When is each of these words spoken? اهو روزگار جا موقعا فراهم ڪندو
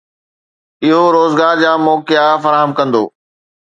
اهو 0.83 1.03
روزگار 1.17 1.55
جا 1.63 1.71
موقعا 1.85 2.29
فراهم 2.43 2.71
ڪندو 2.77 3.03